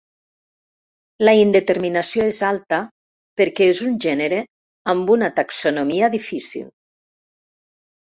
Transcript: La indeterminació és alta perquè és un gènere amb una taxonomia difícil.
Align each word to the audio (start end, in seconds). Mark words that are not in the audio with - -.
La 1.29 1.35
indeterminació 1.39 2.25
és 2.31 2.39
alta 2.49 2.81
perquè 3.43 3.69
és 3.75 3.85
un 3.91 3.95
gènere 4.09 4.43
amb 4.97 5.15
una 5.19 5.33
taxonomia 5.41 6.15
difícil. 6.21 6.69